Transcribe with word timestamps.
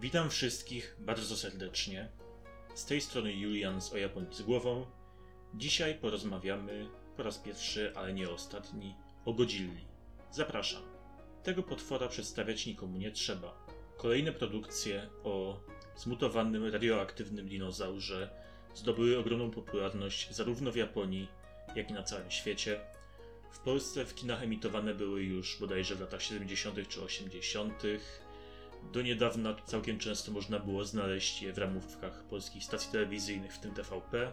Witam 0.00 0.30
wszystkich 0.30 0.96
bardzo 0.98 1.36
serdecznie. 1.36 2.08
Z 2.74 2.84
tej 2.84 3.00
strony 3.00 3.32
Julian 3.32 3.80
z 3.80 3.92
O 3.92 4.34
z 4.34 4.42
głową. 4.42 4.86
Dzisiaj 5.54 5.94
porozmawiamy 5.94 6.88
po 7.16 7.22
raz 7.22 7.38
pierwszy, 7.38 7.92
ale 7.96 8.12
nie 8.12 8.30
ostatni, 8.30 8.94
o 9.24 9.32
Godzilli. 9.32 9.84
Zapraszam. 10.30 10.82
Tego 11.42 11.62
potwora 11.62 12.08
przedstawiać 12.08 12.66
nikomu 12.66 12.98
nie 12.98 13.10
trzeba. 13.10 13.66
Kolejne 13.96 14.32
produkcje 14.32 15.08
o 15.24 15.60
zmutowanym 15.96 16.64
radioaktywnym 16.64 17.48
dinozaurze 17.48 18.30
zdobyły 18.74 19.18
ogromną 19.18 19.50
popularność 19.50 20.34
zarówno 20.34 20.72
w 20.72 20.76
Japonii, 20.76 21.28
jak 21.76 21.90
i 21.90 21.92
na 21.92 22.02
całym 22.02 22.30
świecie. 22.30 22.80
W 23.50 23.58
Polsce 23.58 24.04
w 24.04 24.14
kinach 24.14 24.42
emitowane 24.42 24.94
były 24.94 25.22
już 25.22 25.56
bodajże 25.60 25.94
w 25.94 26.00
latach 26.00 26.22
70. 26.22 26.88
czy 26.88 27.02
80. 27.02 27.82
Do 28.92 29.02
niedawna 29.02 29.54
całkiem 29.64 29.98
często 29.98 30.32
można 30.32 30.58
było 30.58 30.84
znaleźć 30.84 31.42
je 31.42 31.52
w 31.52 31.58
ramówkach 31.58 32.22
polskich 32.22 32.64
stacji 32.64 32.92
telewizyjnych, 32.92 33.54
w 33.54 33.58
tym 33.58 33.74
TVP. 33.74 34.32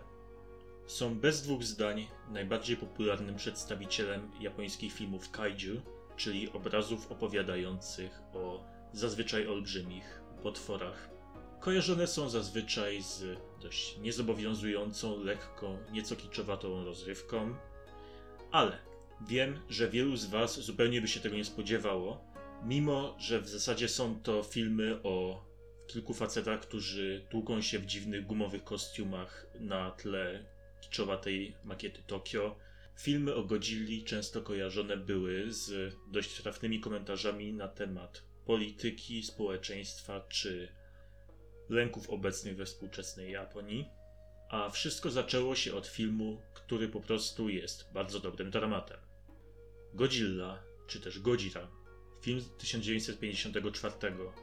Są 0.87 1.19
bez 1.19 1.41
dwóch 1.41 1.63
zdań 1.63 2.07
najbardziej 2.31 2.77
popularnym 2.77 3.35
przedstawicielem 3.35 4.31
japońskich 4.39 4.93
filmów 4.93 5.31
kaiju, 5.31 5.81
czyli 6.15 6.51
obrazów 6.51 7.11
opowiadających 7.11 8.19
o 8.33 8.63
zazwyczaj 8.93 9.47
olbrzymich 9.47 10.21
potworach. 10.43 11.09
Kojarzone 11.59 12.07
są 12.07 12.29
zazwyczaj 12.29 13.01
z 13.01 13.39
dość 13.61 13.97
niezobowiązującą, 13.97 15.23
lekką, 15.23 15.77
nieco 15.91 16.15
kiczowatą 16.15 16.85
rozrywką, 16.85 17.55
ale 18.51 18.77
wiem, 19.27 19.59
że 19.69 19.89
wielu 19.89 20.17
z 20.17 20.25
Was 20.25 20.59
zupełnie 20.59 21.01
by 21.01 21.07
się 21.07 21.19
tego 21.19 21.35
nie 21.35 21.45
spodziewało, 21.45 22.34
mimo 22.63 23.15
że 23.19 23.41
w 23.41 23.49
zasadzie 23.49 23.89
są 23.89 24.21
to 24.21 24.43
filmy 24.43 24.99
o 25.03 25.45
kilku 25.87 26.13
facetach, 26.13 26.59
którzy 26.59 27.25
tłuką 27.29 27.61
się 27.61 27.79
w 27.79 27.85
dziwnych 27.85 28.25
gumowych 28.25 28.63
kostiumach 28.63 29.47
na 29.59 29.91
tle 29.91 30.45
kiczowatej 30.81 31.55
makiety 31.63 32.03
Tokio. 32.07 32.55
Filmy 32.99 33.35
o 33.35 33.43
Godzilli 33.43 34.03
często 34.03 34.41
kojarzone 34.41 34.97
były 34.97 35.53
z 35.53 35.95
dość 36.11 36.41
trafnymi 36.41 36.79
komentarzami 36.79 37.53
na 37.53 37.67
temat 37.67 38.23
polityki, 38.45 39.23
społeczeństwa 39.23 40.21
czy 40.29 40.67
lęków 41.69 42.09
obecnych 42.09 42.55
we 42.55 42.65
współczesnej 42.65 43.31
Japonii. 43.31 43.85
A 44.49 44.69
wszystko 44.69 45.11
zaczęło 45.11 45.55
się 45.55 45.75
od 45.75 45.87
filmu, 45.87 46.41
który 46.53 46.89
po 46.89 47.01
prostu 47.01 47.49
jest 47.49 47.93
bardzo 47.93 48.19
dobrym 48.19 48.51
dramatem. 48.51 48.97
Godzilla, 49.93 50.63
czy 50.87 50.99
też 50.99 51.19
Godzilla, 51.19 51.67
film 52.21 52.41
z 52.41 52.49
1954 52.49 53.95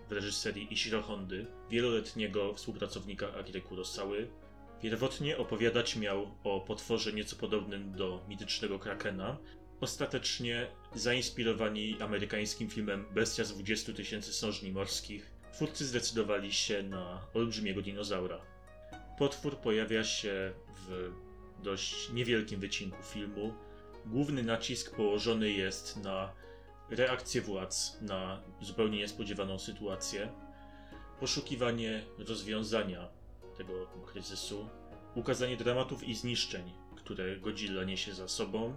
w 0.09 0.12
reżyserii 0.12 0.73
Ishiro 0.73 1.03
Hondy, 1.03 1.47
wieloletniego 1.70 2.55
współpracownika 2.55 3.34
Akira 3.34 3.61
Kurosawy, 3.61 4.29
Pierwotnie 4.83 5.39
opowiadać 5.39 5.97
miał 5.97 6.34
o 6.45 6.61
potworze 6.61 7.12
nieco 7.12 7.37
podobnym 7.37 7.92
do 7.92 8.25
mitycznego 8.29 8.79
Krakena. 8.79 9.39
Ostatecznie 9.81 10.67
zainspirowani 10.95 11.97
amerykańskim 12.01 12.70
filmem 12.70 13.06
Bestia 13.14 13.45
z 13.45 13.55
20 13.55 13.92
tysięcy 13.92 14.33
sążni 14.33 14.73
morskich, 14.73 15.31
twórcy 15.53 15.84
zdecydowali 15.86 16.53
się 16.53 16.83
na 16.83 17.27
olbrzymiego 17.34 17.83
dinozaura. 17.83 18.41
Potwór 19.19 19.57
pojawia 19.57 20.05
się 20.05 20.53
w 20.89 21.12
dość 21.62 22.11
niewielkim 22.11 22.61
wycinku 22.61 23.03
filmu. 23.03 23.55
Główny 24.07 24.42
nacisk 24.42 24.97
położony 24.97 25.51
jest 25.51 25.97
na 25.97 26.33
reakcję 26.93 27.41
władz 27.41 27.98
na 28.01 28.43
zupełnie 28.61 28.98
niespodziewaną 28.98 29.59
sytuację, 29.59 30.33
poszukiwanie 31.21 32.05
rozwiązania 32.19 33.09
tego 33.57 33.87
kryzysu, 34.07 34.69
ukazanie 35.15 35.57
dramatów 35.57 36.05
i 36.05 36.15
zniszczeń, 36.15 36.73
które 36.97 37.37
Godzilla 37.37 37.85
niesie 37.85 38.15
za 38.15 38.29
sobą. 38.29 38.77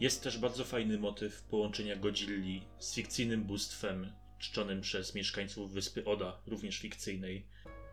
Jest 0.00 0.22
też 0.22 0.38
bardzo 0.38 0.64
fajny 0.64 0.98
motyw 0.98 1.42
połączenia 1.42 1.96
Godzilli 1.96 2.66
z 2.78 2.94
fikcyjnym 2.94 3.44
bóstwem 3.44 4.12
czczonym 4.38 4.80
przez 4.80 5.14
mieszkańców 5.14 5.72
wyspy 5.72 6.04
Oda, 6.04 6.40
również 6.46 6.78
fikcyjnej, 6.78 7.46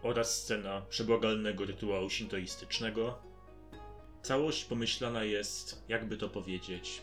oraz 0.04 0.44
scena 0.44 0.82
przebłagalnego 0.82 1.66
rytuału 1.66 2.10
shintoistycznego. 2.10 3.22
Całość 4.22 4.66
pomyślana 4.66 5.24
jest, 5.24 5.86
jakby 5.88 6.18
to 6.18 6.30
powiedzieć, 6.30 7.02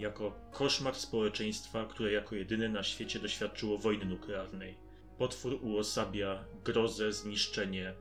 jako 0.00 0.32
koszmar 0.52 0.94
społeczeństwa, 0.94 1.86
które 1.86 2.12
jako 2.12 2.34
jedyne 2.34 2.68
na 2.68 2.82
świecie 2.82 3.18
doświadczyło 3.18 3.78
wojny 3.78 4.04
nuklearnej. 4.04 4.76
Potwór 5.18 5.58
uosabia 5.62 6.44
grozę, 6.64 7.12
zniszczenie, 7.12 7.94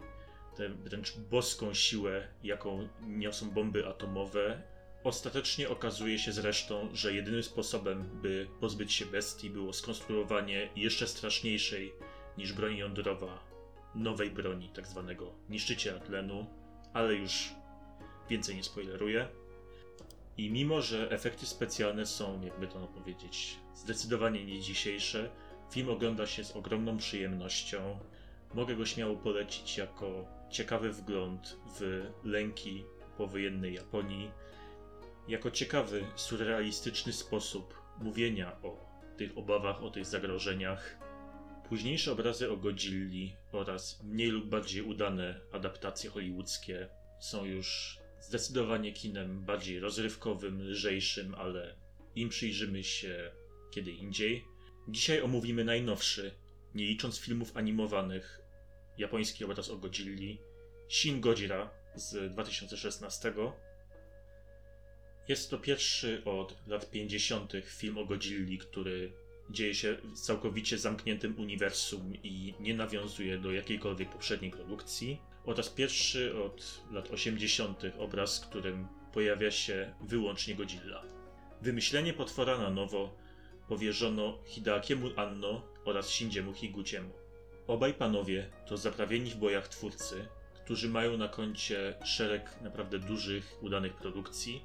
tę 0.56 0.70
wręcz 0.70 1.18
boską 1.18 1.74
siłę, 1.74 2.28
jaką 2.44 2.88
niosą 3.02 3.50
bomby 3.52 3.88
atomowe. 3.88 4.62
Ostatecznie 5.04 5.70
okazuje 5.70 6.20
się 6.20 6.32
zresztą, 6.32 6.90
że 6.94 7.14
jedynym 7.14 7.44
sposobem, 7.44 8.10
by 8.22 8.48
pozbyć 8.60 8.94
się 8.94 9.06
bestii, 9.06 9.50
było 9.50 9.74
skonstruowanie 9.74 10.70
jeszcze 10.76 11.08
straszniejszej 11.08 11.94
niż 12.38 12.54
broń 12.54 12.78
jądrowa, 12.78 13.44
nowej 13.96 14.32
broni, 14.32 14.70
tak 14.70 14.88
zwanego 14.88 15.34
niszczyciela 15.50 16.00
tlenu, 16.00 16.46
ale 16.94 17.16
już 17.16 17.50
więcej 18.30 18.56
nie 18.56 18.64
spoileruję. 18.64 19.28
I 20.40 20.52
mimo, 20.52 20.82
że 20.82 21.12
efekty 21.12 21.46
specjalne 21.46 22.06
są, 22.06 22.42
jakby 22.42 22.68
to 22.68 22.88
powiedzieć, 22.88 23.60
zdecydowanie 23.76 24.46
nie 24.46 24.60
dzisiejsze, 24.60 25.30
film 25.72 25.90
ogląda 25.90 26.28
się 26.28 26.44
z 26.44 26.52
ogromną 26.52 26.98
przyjemnością. 26.98 28.00
Mogę 28.54 28.76
go 28.76 28.86
śmiało 28.86 29.16
polecić 29.16 29.78
jako 29.78 30.26
ciekawy 30.50 30.92
wgląd 30.92 31.58
w 31.80 32.06
lęki 32.24 32.84
powojennej 33.18 33.74
Japonii, 33.74 34.32
jako 35.28 35.52
ciekawy, 35.52 36.06
surrealistyczny 36.16 37.14
sposób 37.14 37.82
mówienia 37.98 38.62
o 38.62 38.90
tych 39.18 39.38
obawach, 39.38 39.84
o 39.84 39.90
tych 39.90 40.06
zagrożeniach. 40.06 40.98
Późniejsze 41.70 42.12
obrazy 42.12 42.52
o 42.52 42.58
Godzilli 42.58 43.36
oraz 43.52 44.04
mniej 44.04 44.30
lub 44.30 44.46
bardziej 44.46 44.82
udane 44.82 45.40
adaptacje 45.52 46.10
hollywoodzkie 46.10 46.90
są 47.20 47.46
już 47.46 48.00
zdecydowanie 48.22 48.94
kinem 48.94 49.46
bardziej 49.46 49.80
rozrywkowym, 49.80 50.62
lżejszym, 50.62 51.36
ale 51.36 51.76
im 52.16 52.30
przyjrzymy 52.30 52.84
się 52.84 53.32
kiedy 53.72 53.92
indziej. 53.92 54.46
Dzisiaj 54.88 55.22
omówimy 55.22 55.64
najnowszy, 55.66 56.32
nie 56.76 56.86
licząc 56.86 57.20
filmów 57.20 57.58
animowanych, 57.58 58.42
japoński 58.98 59.46
obraz 59.46 59.70
o 59.70 59.78
Godzilli, 59.78 60.40
Shin 60.90 61.22
Godzilla 61.22 61.70
z 61.96 62.34
2016. 62.34 63.34
Jest 65.28 65.50
to 65.50 65.58
pierwszy 65.58 66.22
od 66.26 66.68
lat 66.68 66.92
50. 66.92 67.54
film 67.66 67.98
o 67.98 68.06
Godzilli, 68.06 68.58
który 68.58 69.14
dzieje 69.50 69.76
się 69.76 69.98
w 70.16 70.20
całkowicie 70.20 70.78
zamkniętym 70.78 71.40
uniwersum 71.40 72.14
i 72.24 72.54
nie 72.60 72.74
nawiązuje 72.74 73.38
do 73.38 73.52
jakiejkolwiek 73.52 74.10
poprzedniej 74.10 74.52
produkcji, 74.52 75.22
oraz 75.46 75.70
pierwszy 75.70 76.44
od 76.44 76.82
lat 76.92 77.12
80. 77.12 77.82
obraz, 78.00 78.40
w 78.40 78.50
którym 78.50 78.88
pojawia 79.14 79.52
się 79.52 79.94
wyłącznie 80.02 80.56
Godzilla. 80.56 81.02
Wymyślenie 81.62 82.14
potwora 82.14 82.58
na 82.58 82.70
nowo 82.70 83.16
powierzono 83.68 84.38
Hideakiemu 84.46 85.10
Anno 85.16 85.62
oraz 85.86 86.10
Shinjiemu 86.10 86.54
Higuchiemu. 86.54 87.10
Obaj 87.68 87.94
panowie 87.94 88.50
to 88.68 88.78
zaprawieni 88.78 89.32
w 89.32 89.36
bojach 89.36 89.68
twórcy, 89.68 90.28
którzy 90.64 90.90
mają 90.90 91.18
na 91.18 91.28
koncie 91.28 91.94
szereg 92.04 92.62
naprawdę 92.62 93.00
dużych, 93.00 93.58
udanych 93.62 93.94
produkcji, 93.94 94.62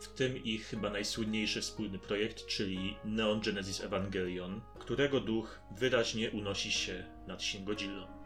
w 0.00 0.08
tym 0.08 0.44
ich 0.44 0.66
chyba 0.66 0.90
najsłynniejszy 0.90 1.60
wspólny 1.60 1.98
projekt, 1.98 2.46
czyli 2.46 2.96
Neon 3.04 3.40
Genesis 3.40 3.80
Evangelion, 3.80 4.60
którego 4.78 5.20
duch 5.20 5.60
wyraźnie 5.78 6.30
unosi 6.30 6.72
się 6.72 7.04
nad 7.26 7.42
Shin 7.42 7.64
Godzillą. 7.64 8.23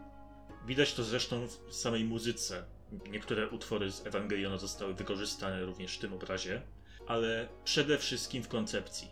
Widać 0.69 0.95
to 0.95 1.05
zresztą 1.05 1.47
w 1.47 1.75
samej 1.75 2.05
muzyce. 2.05 2.65
Niektóre 3.11 3.49
utwory 3.49 3.93
z 3.93 4.07
Ewangeliona 4.07 4.59
zostały 4.59 4.95
wykorzystane 4.95 5.65
również 5.65 5.97
w 5.97 5.99
tym 5.99 6.13
obrazie, 6.13 6.63
ale 7.07 7.49
przede 7.65 7.99
wszystkim 7.99 8.43
w 8.43 8.49
koncepcji. 8.49 9.09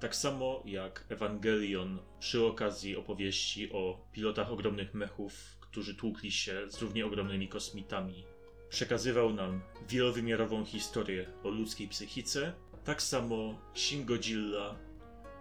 Tak 0.00 0.16
samo 0.16 0.62
jak 0.64 1.04
Ewangelion 1.08 1.98
przy 2.18 2.46
okazji 2.46 2.96
opowieści 2.96 3.72
o 3.72 4.06
pilotach 4.12 4.52
ogromnych 4.52 4.94
mechów, 4.94 5.56
którzy 5.60 5.94
tłukli 5.94 6.32
się 6.32 6.70
z 6.70 6.82
równie 6.82 7.06
ogromnymi 7.06 7.48
kosmitami, 7.48 8.24
przekazywał 8.68 9.32
nam 9.32 9.62
wielowymiarową 9.88 10.64
historię 10.64 11.32
o 11.42 11.50
ludzkiej 11.50 11.88
psychice, 11.88 12.52
tak 12.84 13.02
samo 13.02 13.58
Shin 13.74 14.04
Godzilla 14.04 14.78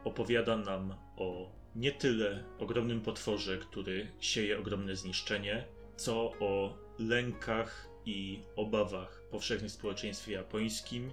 opowiada 0.04 0.58
nam 0.58 0.96
o 1.18 1.61
nie 1.76 1.92
tyle 1.92 2.44
ogromnym 2.60 3.02
potworze, 3.02 3.58
który 3.58 4.12
sieje 4.20 4.60
ogromne 4.60 4.96
zniszczenie, 4.96 5.66
co 5.96 6.34
o 6.40 6.78
lękach 7.00 7.88
i 8.06 8.40
obawach 8.56 9.22
powszechnych 9.32 9.72
w 9.72 9.74
społeczeństwie 9.74 10.34
japońskim 10.34 11.12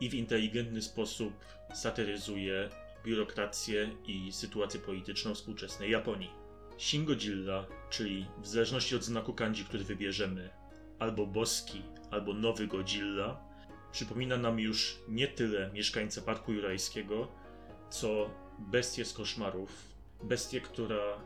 i 0.00 0.10
w 0.10 0.14
inteligentny 0.14 0.82
sposób 0.82 1.32
satyryzuje 1.74 2.68
biurokrację 3.04 3.96
i 4.06 4.32
sytuację 4.32 4.80
polityczną 4.80 5.34
współczesnej 5.34 5.90
Japonii. 5.90 6.30
Shin 6.78 7.04
Godzilla, 7.04 7.66
czyli 7.90 8.26
w 8.42 8.46
zależności 8.46 8.96
od 8.96 9.04
znaku 9.04 9.34
kanji, 9.34 9.64
który 9.64 9.84
wybierzemy, 9.84 10.50
albo 10.98 11.26
boski, 11.26 11.82
albo 12.10 12.34
nowy 12.34 12.66
Godzilla, 12.66 13.40
przypomina 13.92 14.36
nam 14.36 14.60
już 14.60 14.98
nie 15.08 15.28
tyle 15.28 15.70
mieszkańca 15.72 16.22
Parku 16.22 16.52
Jurajskiego, 16.52 17.28
co 17.90 18.30
bestię 18.58 19.04
z 19.04 19.12
koszmarów. 19.12 19.97
Bestię, 20.22 20.60
która 20.60 21.20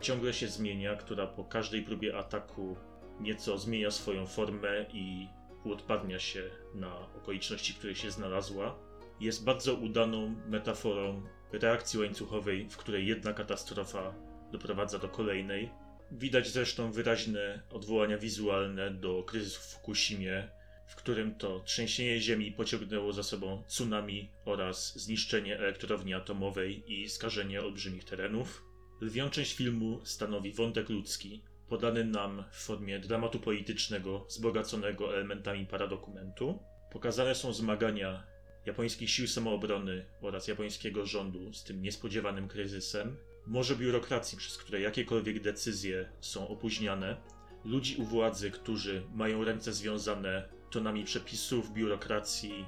ciągle 0.00 0.32
się 0.32 0.48
zmienia, 0.48 0.96
która 0.96 1.26
po 1.26 1.44
każdej 1.44 1.82
próbie 1.82 2.18
ataku 2.18 2.76
nieco 3.20 3.58
zmienia 3.58 3.90
swoją 3.90 4.26
formę 4.26 4.86
i 4.92 5.28
uodpadnia 5.64 6.18
się 6.18 6.42
na 6.74 6.98
okoliczności, 7.16 7.72
w 7.72 7.78
których 7.78 7.98
się 7.98 8.10
znalazła. 8.10 8.78
Jest 9.20 9.44
bardzo 9.44 9.74
udaną 9.74 10.34
metaforą 10.46 11.22
reakcji 11.52 12.00
łańcuchowej, 12.00 12.68
w 12.70 12.76
której 12.76 13.06
jedna 13.06 13.32
katastrofa 13.32 14.14
doprowadza 14.52 14.98
do 14.98 15.08
kolejnej. 15.08 15.70
Widać 16.10 16.48
zresztą 16.48 16.92
wyraźne 16.92 17.62
odwołania 17.70 18.18
wizualne 18.18 18.90
do 18.90 19.22
kryzysu 19.22 19.60
w 19.60 19.64
Fukushimie, 19.64 20.48
w 20.88 20.96
którym 20.96 21.34
to 21.34 21.60
trzęsienie 21.60 22.20
ziemi 22.20 22.52
pociągnęło 22.52 23.12
za 23.12 23.22
sobą 23.22 23.64
tsunami 23.66 24.30
oraz 24.44 24.98
zniszczenie 24.98 25.58
elektrowni 25.58 26.14
atomowej 26.14 26.92
i 26.92 27.08
skażenie 27.08 27.62
olbrzymich 27.62 28.04
terenów. 28.04 28.64
Lwią 29.00 29.30
część 29.30 29.54
filmu 29.56 30.00
stanowi 30.04 30.52
wątek 30.52 30.88
ludzki, 30.88 31.42
podany 31.68 32.04
nam 32.04 32.44
w 32.50 32.56
formie 32.56 33.00
dramatu 33.00 33.40
politycznego 33.40 34.24
wzbogaconego 34.24 35.14
elementami 35.14 35.66
paradokumentu. 35.66 36.58
Pokazane 36.92 37.34
są 37.34 37.52
zmagania 37.52 38.26
japońskich 38.66 39.10
sił 39.10 39.28
samoobrony 39.28 40.04
oraz 40.20 40.48
japońskiego 40.48 41.06
rządu 41.06 41.52
z 41.52 41.64
tym 41.64 41.82
niespodziewanym 41.82 42.48
kryzysem, 42.48 43.16
może 43.46 43.76
biurokracji, 43.76 44.38
przez 44.38 44.58
które 44.58 44.80
jakiekolwiek 44.80 45.42
decyzje 45.42 46.08
są 46.20 46.48
opóźniane, 46.48 47.16
ludzi 47.64 47.96
u 47.96 48.04
władzy, 48.04 48.50
którzy 48.50 49.02
mają 49.14 49.44
ręce 49.44 49.72
związane 49.72 50.57
tonami 50.70 51.04
przepisów, 51.04 51.72
biurokracji, 51.72 52.64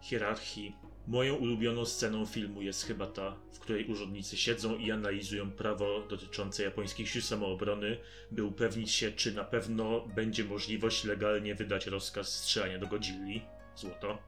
hierarchii. 0.00 0.76
Moją 1.06 1.34
ulubioną 1.34 1.84
sceną 1.84 2.26
filmu 2.26 2.62
jest 2.62 2.84
chyba 2.84 3.06
ta, 3.06 3.36
w 3.52 3.58
której 3.58 3.86
urzędnicy 3.86 4.36
siedzą 4.36 4.76
i 4.76 4.90
analizują 4.90 5.50
prawo 5.50 6.00
dotyczące 6.10 6.62
japońskich 6.62 7.08
sił 7.08 7.22
samoobrony, 7.22 7.98
by 8.30 8.44
upewnić 8.44 8.90
się, 8.90 9.12
czy 9.12 9.34
na 9.34 9.44
pewno 9.44 10.00
będzie 10.00 10.44
możliwość 10.44 11.04
legalnie 11.04 11.54
wydać 11.54 11.86
rozkaz 11.86 12.38
strzelania 12.38 12.78
do 12.78 12.86
Godzilli. 12.86 13.42
Złoto. 13.76 14.18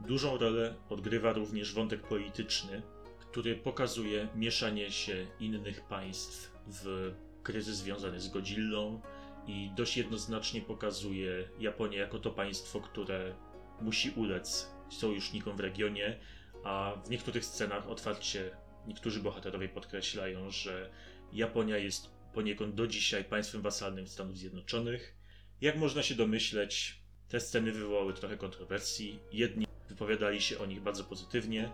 Dużą 0.00 0.38
rolę 0.38 0.74
odgrywa 0.88 1.32
również 1.32 1.72
wątek 1.72 2.00
polityczny, 2.00 2.82
który 3.20 3.56
pokazuje 3.56 4.28
mieszanie 4.34 4.90
się 4.90 5.26
innych 5.40 5.80
państw 5.80 6.52
w 6.66 7.12
kryzys 7.42 7.76
związany 7.76 8.20
z 8.20 8.28
Godzillą 8.28 9.00
i 9.46 9.70
dość 9.76 9.96
jednoznacznie 9.96 10.60
pokazuje 10.60 11.48
Japonię 11.58 11.98
jako 11.98 12.18
to 12.18 12.30
państwo, 12.30 12.80
które 12.80 13.34
musi 13.80 14.10
ulec 14.10 14.70
sojusznikom 14.90 15.56
w 15.56 15.60
regionie, 15.60 16.18
a 16.64 16.94
w 17.04 17.10
niektórych 17.10 17.44
scenach 17.44 17.88
otwarcie 17.88 18.56
niektórzy 18.86 19.20
bohaterowie 19.20 19.68
podkreślają, 19.68 20.50
że 20.50 20.90
Japonia 21.32 21.78
jest 21.78 22.10
poniekąd 22.34 22.74
do 22.74 22.86
dzisiaj 22.86 23.24
państwem 23.24 23.62
wasalnym 23.62 24.06
Stanów 24.06 24.38
Zjednoczonych. 24.38 25.14
Jak 25.60 25.76
można 25.76 26.02
się 26.02 26.14
domyśleć, 26.14 27.02
te 27.28 27.40
sceny 27.40 27.72
wywołały 27.72 28.14
trochę 28.14 28.36
kontrowersji. 28.36 29.18
Jedni 29.32 29.66
wypowiadali 29.88 30.40
się 30.40 30.58
o 30.58 30.66
nich 30.66 30.82
bardzo 30.82 31.04
pozytywnie, 31.04 31.70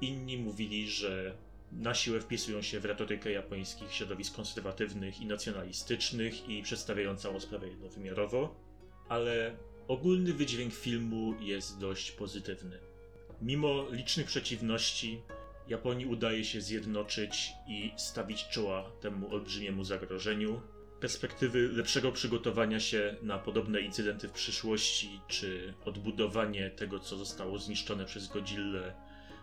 inni 0.00 0.38
mówili, 0.38 0.90
że 0.90 1.36
na 1.72 1.94
siłę 1.94 2.20
wpisują 2.20 2.62
się 2.62 2.80
w 2.80 2.84
retorykę 2.84 3.32
japońskich 3.32 3.92
środowisk 3.92 4.36
konserwatywnych 4.36 5.20
i 5.20 5.26
nacjonalistycznych 5.26 6.48
i 6.48 6.62
przedstawiają 6.62 7.16
całą 7.16 7.40
sprawę 7.40 7.68
jednowymiarowo, 7.68 8.56
ale 9.08 9.56
ogólny 9.88 10.32
wydźwięk 10.32 10.74
filmu 10.74 11.34
jest 11.40 11.78
dość 11.78 12.12
pozytywny. 12.12 12.78
Mimo 13.42 13.86
licznych 13.90 14.26
przeciwności, 14.26 15.22
Japonii 15.68 16.06
udaje 16.06 16.44
się 16.44 16.60
zjednoczyć 16.60 17.52
i 17.68 17.92
stawić 17.96 18.48
czoła 18.48 18.90
temu 19.00 19.34
olbrzymiemu 19.34 19.84
zagrożeniu. 19.84 20.60
Perspektywy 21.00 21.68
lepszego 21.68 22.12
przygotowania 22.12 22.80
się 22.80 23.16
na 23.22 23.38
podobne 23.38 23.80
incydenty 23.80 24.28
w 24.28 24.32
przyszłości, 24.32 25.20
czy 25.28 25.74
odbudowanie 25.84 26.70
tego, 26.70 27.00
co 27.00 27.16
zostało 27.16 27.58
zniszczone 27.58 28.04
przez 28.04 28.28
Godzillę, 28.28 28.94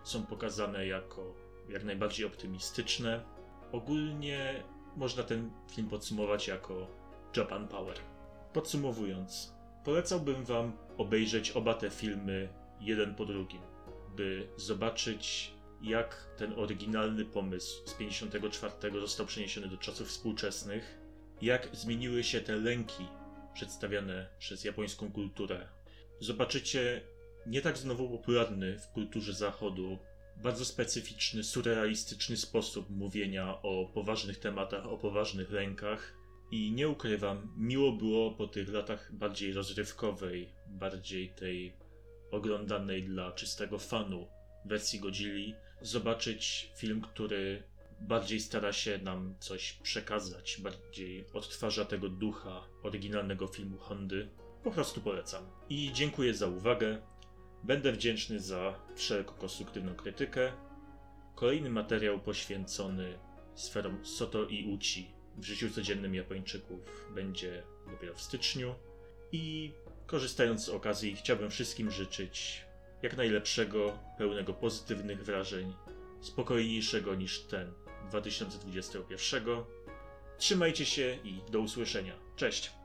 są 0.03 0.25
pokazane 0.25 0.87
jako 0.87 1.33
jak 1.71 1.83
najbardziej 1.83 2.25
optymistyczne. 2.25 3.23
Ogólnie 3.71 4.63
można 4.95 5.23
ten 5.23 5.51
film 5.71 5.89
podsumować 5.89 6.47
jako 6.47 6.87
Japan 7.37 7.67
Power. 7.67 7.97
Podsumowując, 8.53 9.53
polecałbym 9.83 10.45
Wam 10.45 10.77
obejrzeć 10.97 11.51
oba 11.51 11.73
te 11.73 11.89
filmy 11.89 12.49
jeden 12.79 13.15
po 13.15 13.25
drugim, 13.25 13.61
by 14.15 14.47
zobaczyć, 14.57 15.53
jak 15.81 16.35
ten 16.37 16.53
oryginalny 16.59 17.25
pomysł 17.25 17.87
z 17.87 17.93
54 17.93 19.01
został 19.01 19.25
przeniesiony 19.25 19.67
do 19.67 19.77
czasów 19.77 20.07
współczesnych, 20.07 20.97
jak 21.41 21.69
zmieniły 21.73 22.23
się 22.23 22.41
te 22.41 22.55
lęki 22.55 23.03
przedstawiane 23.53 24.29
przez 24.39 24.63
japońską 24.63 25.11
kulturę. 25.11 25.67
Zobaczycie 26.19 27.01
nie 27.45 27.61
tak 27.61 27.77
znowu 27.77 28.09
popularny 28.09 28.79
w 28.79 28.87
kulturze 28.87 29.33
zachodu 29.33 29.99
bardzo 30.43 30.65
specyficzny, 30.65 31.43
surrealistyczny 31.43 32.37
sposób 32.37 32.89
mówienia 32.89 33.61
o 33.61 33.91
poważnych 33.93 34.39
tematach, 34.39 34.87
o 34.87 34.97
poważnych 34.97 35.51
lękach. 35.51 36.17
I 36.51 36.71
nie 36.71 36.89
ukrywam, 36.89 37.53
miło 37.57 37.91
było 37.91 38.31
po 38.31 38.47
tych 38.47 38.69
latach 38.69 39.15
bardziej 39.15 39.53
rozrywkowej, 39.53 40.53
bardziej 40.67 41.29
tej 41.29 41.73
oglądanej 42.31 43.03
dla 43.03 43.31
czystego 43.31 43.79
fanu 43.79 44.27
wersji 44.65 44.99
Godzilli, 44.99 45.55
zobaczyć 45.81 46.71
film, 46.77 47.01
który 47.01 47.63
bardziej 48.01 48.39
stara 48.39 48.73
się 48.73 48.97
nam 48.97 49.35
coś 49.39 49.73
przekazać, 49.73 50.57
bardziej 50.61 51.25
odtwarza 51.33 51.85
tego 51.85 52.09
ducha 52.09 52.67
oryginalnego 52.83 53.47
filmu 53.47 53.77
Hondy. 53.77 54.29
Po 54.63 54.71
prostu 54.71 55.01
polecam. 55.01 55.43
I 55.69 55.91
dziękuję 55.93 56.33
za 56.33 56.47
uwagę. 56.47 57.01
Będę 57.63 57.91
wdzięczny 57.91 58.39
za 58.39 58.75
wszelką 58.95 59.33
konstruktywną 59.33 59.95
krytykę. 59.95 60.51
Kolejny 61.35 61.69
materiał 61.69 62.19
poświęcony 62.19 63.19
sferom 63.55 64.05
Soto 64.05 64.45
i 64.45 64.73
Uchi 64.73 65.11
w 65.37 65.43
życiu 65.43 65.69
codziennym 65.69 66.15
Japończyków 66.15 66.79
będzie 67.15 67.63
dopiero 67.91 68.13
w 68.13 68.21
styczniu. 68.21 68.75
I 69.31 69.71
korzystając 70.05 70.65
z 70.65 70.69
okazji, 70.69 71.15
chciałbym 71.15 71.49
wszystkim 71.49 71.91
życzyć 71.91 72.65
jak 73.01 73.17
najlepszego, 73.17 73.99
pełnego 74.17 74.53
pozytywnych 74.53 75.23
wrażeń, 75.23 75.73
spokojniejszego 76.21 77.15
niż 77.15 77.39
ten 77.39 77.71
2021. 78.09 79.43
Trzymajcie 80.37 80.85
się 80.85 81.17
i 81.23 81.41
do 81.51 81.59
usłyszenia. 81.59 82.13
Cześć! 82.35 82.80